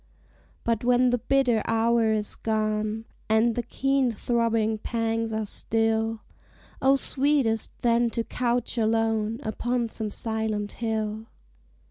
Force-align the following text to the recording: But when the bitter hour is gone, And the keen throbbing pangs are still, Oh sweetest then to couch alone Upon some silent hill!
But 0.63 0.83
when 0.83 1.11
the 1.11 1.19
bitter 1.19 1.61
hour 1.67 2.11
is 2.11 2.33
gone, 2.35 3.05
And 3.29 3.53
the 3.53 3.61
keen 3.61 4.09
throbbing 4.09 4.79
pangs 4.79 5.31
are 5.31 5.45
still, 5.45 6.23
Oh 6.81 6.95
sweetest 6.95 7.71
then 7.83 8.09
to 8.09 8.23
couch 8.23 8.79
alone 8.79 9.39
Upon 9.43 9.89
some 9.89 10.09
silent 10.09 10.71
hill! 10.71 11.27